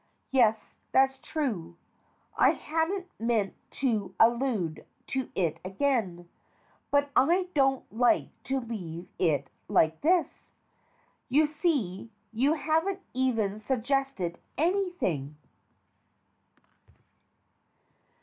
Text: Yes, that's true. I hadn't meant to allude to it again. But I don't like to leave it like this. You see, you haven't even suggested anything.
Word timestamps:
Yes, 0.31 0.73
that's 0.91 1.19
true. 1.19 1.77
I 2.35 2.53
hadn't 2.53 3.05
meant 3.19 3.53
to 3.81 4.15
allude 4.19 4.83
to 5.09 5.29
it 5.35 5.59
again. 5.63 6.27
But 6.89 7.11
I 7.15 7.49
don't 7.53 7.85
like 7.95 8.29
to 8.45 8.59
leave 8.61 9.07
it 9.19 9.51
like 9.67 10.01
this. 10.01 10.53
You 11.29 11.45
see, 11.45 12.09
you 12.33 12.53
haven't 12.55 13.01
even 13.13 13.59
suggested 13.59 14.39
anything. 14.57 15.35